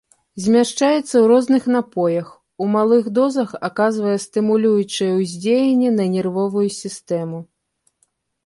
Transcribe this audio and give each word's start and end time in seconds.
Змяшчаецца 0.43 1.01
ў 1.01 1.19
розных 1.31 1.63
напоях, 1.75 2.31
у 2.65 2.69
малых 2.75 3.03
дозах 3.19 3.49
аказвае 3.69 4.15
стымулюючае 4.25 5.11
ўздзеянне 5.19 5.89
на 5.99 6.05
нервовую 6.15 6.67
сістэму. 6.81 7.37